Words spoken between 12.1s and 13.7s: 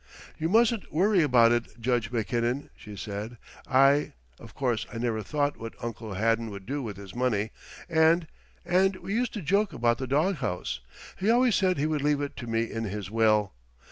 it to me in his will.